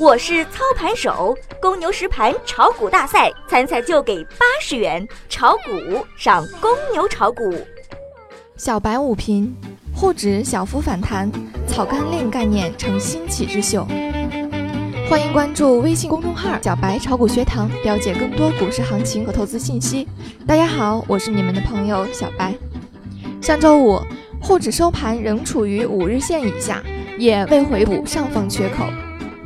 [0.00, 7.54] 我是操盘手，公牛实盘炒股大赛参赛就给八十元，炒股上公牛炒股。
[8.56, 9.54] 小白午评：
[9.94, 11.30] 沪指小幅反弹，
[11.66, 13.86] 草根令概念成新起之秀。
[15.10, 20.08] 欢迎关注微信公众号“小白炒股学堂”，了解更多股市行情和投资信息。
[20.46, 22.54] 大家好，我是你们的朋友小白。
[23.42, 24.00] 上周五，
[24.40, 26.82] 沪指收盘仍处于五日线以下，
[27.18, 28.86] 也未回补上方缺口。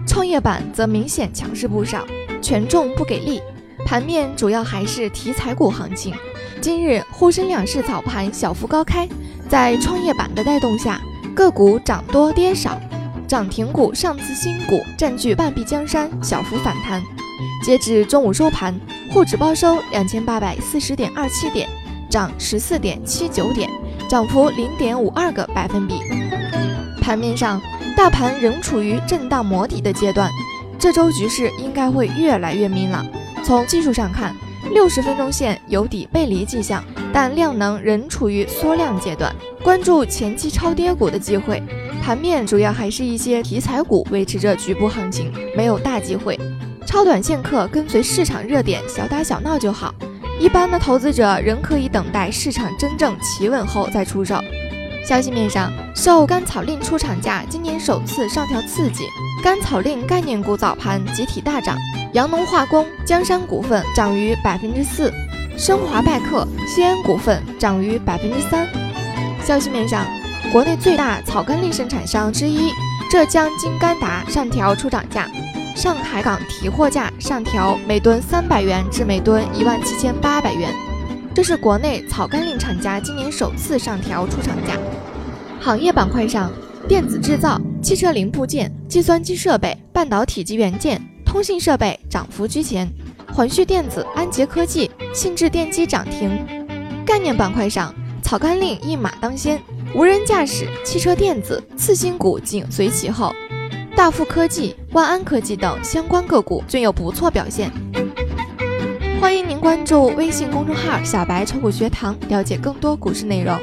[0.07, 2.07] 创业板则明显强势不少，
[2.41, 3.41] 权重不给力，
[3.87, 6.15] 盘面主要还是题材股行情。
[6.61, 9.09] 今日沪深两市早盘小幅高开，
[9.49, 11.01] 在创业板的带动下，
[11.35, 12.79] 个股涨多跌少，
[13.27, 17.03] 涨停股上次新股占据半壁江山，小幅反弹。
[17.65, 18.79] 截至中午收盘，
[19.11, 21.69] 沪指报收两千八百四十点二七点，
[22.11, 23.69] 涨十四点七九点，
[24.09, 25.95] 涨幅零点五二个百分比。
[27.01, 27.61] 盘面上。
[27.97, 30.29] 大盘仍处于震荡磨底的阶段，
[30.79, 33.07] 这周局势应该会越来越明朗。
[33.45, 34.35] 从技术上看，
[34.73, 41.63] 六十分钟线有底背离迹象，但量能仍处于缩量阶段，关注前期超跌股的机会。
[42.03, 46.39] 盘面主要还是一些题材股维持着局部行情，没有大机会。
[46.85, 49.95] 超短线客跟随市场热点小打小闹就好，
[50.39, 54.39] 一般的投资者仍可以等待市场真正企稳后再出手。
[55.07, 59.05] 消息面上，受甘草令出厂价今年首次上调刺激，
[59.43, 61.77] 甘草令概念股早盘集体大涨，
[62.15, 65.13] 阳农化工、江山股份涨逾百分之四，
[65.59, 68.67] 升华拜克、西安股份涨逾百分之三。
[69.45, 70.07] 消息面上，
[70.51, 72.71] 国内最大草甘令生产商之一
[73.11, 75.29] 浙江金甘达上调出厂价，
[75.77, 80.73] 上海港提货价上调每吨三百元至每吨一万七千八百元。
[81.35, 84.79] 这是国内草甘膦厂家今年首次上调出厂价。
[85.61, 86.53] 行业板块上，
[86.87, 92.89] 电子制造、汽车零部件、计算机设备、半导体及元件、通信设备涨幅居前。
[93.33, 96.31] 环旭电子、安捷科技、信智电机涨停。
[97.05, 97.93] 概念板块上，
[98.23, 99.61] 草甘膦一马当先，
[99.93, 103.35] 无人驾驶、汽车电子、次新股紧随其后。
[103.97, 107.73] 大富科技、万安科技等相关个股均有不错表现。
[109.21, 113.59] 欢迎您关注微信公众号“小白炒股学堂”，了解更多股市内容。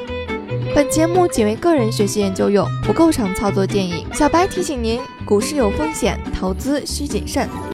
[0.73, 4.05] 本节目仅为个人学习研究用，不构成操作建议。
[4.13, 7.47] 小白提醒您，股市有风险，投资需谨慎。